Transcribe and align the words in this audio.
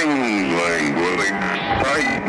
Dang, 0.00 0.56
like, 0.56 0.96
like. 1.82 2.19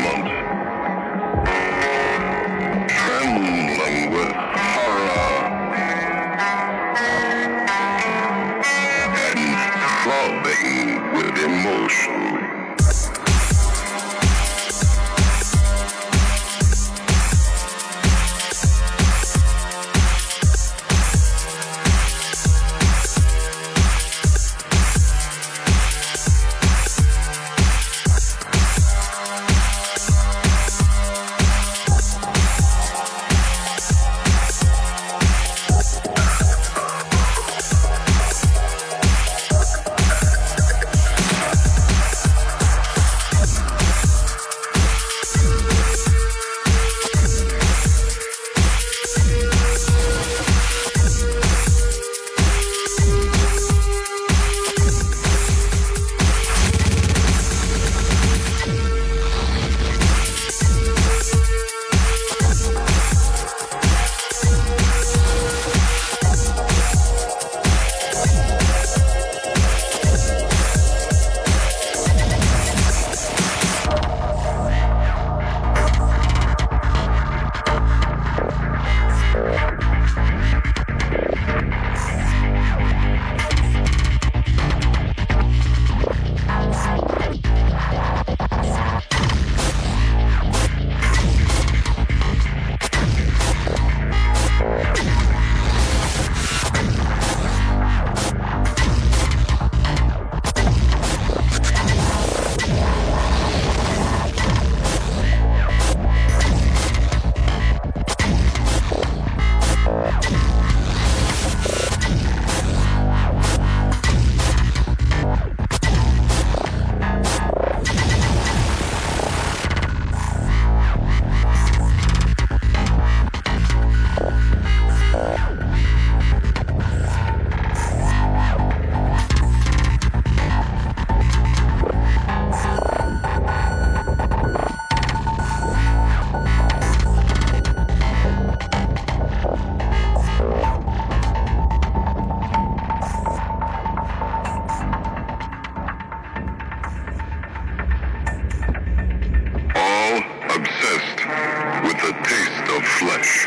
flesh. 153.02 153.41